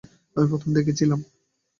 [0.35, 1.19] আমি প্রথম দেখেছিলাম!